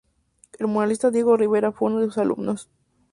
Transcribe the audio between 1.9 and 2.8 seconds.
uno de sus alumnos.